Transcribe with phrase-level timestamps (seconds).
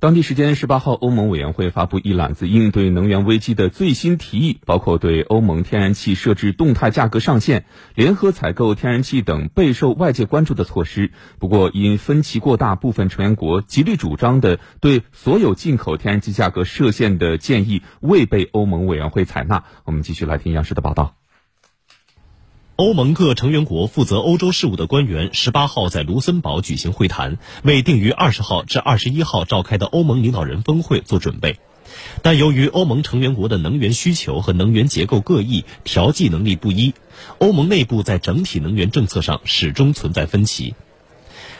[0.00, 7.64] 当地时间十八号，欧盟委员会发布一揽子应对能源危机的最新提议，包括对欧盟天然气设置动态价格上限、
[7.96, 11.10] 联合采购天然气等备受外界关注的措施。
[11.40, 19.64] 不过，因分歧过大，部分成员国极力主张的对所有进口天然气价格设限的建议未被欧盟委员会采纳。
[19.82, 21.16] 我们继续来听央视的报道。
[22.78, 31.58] 欧盟各成员国负责欧洲事务的官员十八号在卢森堡举行会谈，为定于二十号至二十一号召开的欧盟领导人峰会做准备。
[32.22, 36.94] 但由于欧盟成员国的能源需求和能源结构各异，调剂能力不一，
[37.38, 40.76] 欧盟内部在整体能源政策上始终存在分歧。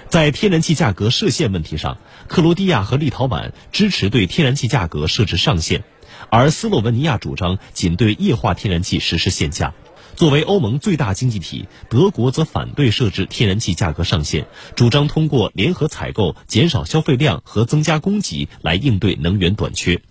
[0.09, 1.99] 在天然气价格设限问题上，
[2.29, 5.83] 克罗地亚和立陶宛支持对天然气价格设置上限，
[6.31, 9.75] 而斯洛文尼亚主张仅对液化天然气实施限价。
[10.17, 20.03] 作为欧盟最大经济体，德国则反对设置天然气价格上限，主张通过联合采购减少消费量和增加供给来应对能源短缺。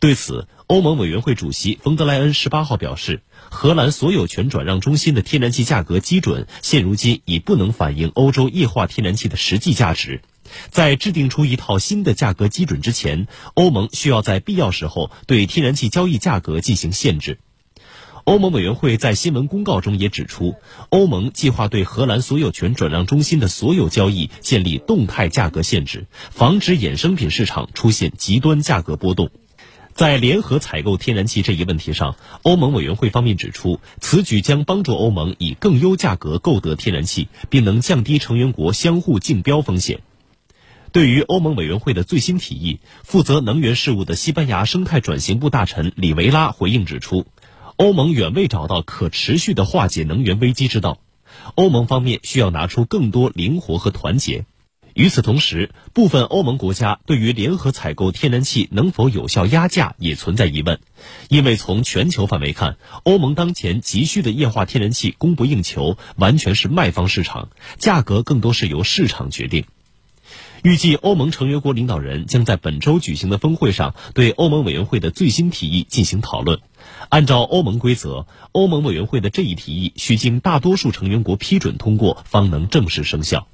[0.00, 10.20] 对此，欧盟委员会主席冯德莱恩十八号表示，荷兰所有权转让中心的天然气价格基准现如今已不能反映欧洲液化天然气的实际价值。
[10.70, 17.38] 在制定出一套新的价格基准之前，欧盟需要在必要时候对天然气交易价格进行限制。
[18.24, 20.56] 欧盟委员会在新闻公告中也指出，
[20.90, 29.30] 欧盟计划对荷兰所有权转让中心的所有交易建立动态价格限制，防止衍生品市场出现极端价格波动。
[29.94, 40.00] 在联合采购天然气这一问题上，欧盟委员会方面指出，此举将帮助欧盟以更优价格购得天然气，并能降低成员国相互竞标风险。
[40.98, 47.24] 对于欧盟委员会的最新提议，负责能源事务的西班牙生态转型部大臣里维拉回应指出。
[47.76, 50.98] 欧盟远未找到可持续的化解能源危机之道，
[51.54, 54.44] 欧盟方面需要拿出更多灵活和团结。
[54.94, 60.80] 与此同时，部分欧盟国家对于联合采购天然气能否有效压价也存在疑问，
[61.28, 69.64] 因为从全球范围看，欧盟当前急需的液化天然气供不应求，完全是卖方市场，价格更多是由市场决定。
[70.62, 76.60] 预计欧盟成员国领导人将在本周举行的峰会上对欧盟委员会的最新提议进行讨论。
[77.08, 83.46] 按照欧盟规则，欧盟委员会的这一提议需经大多数成员国批准通过，方能正式生效。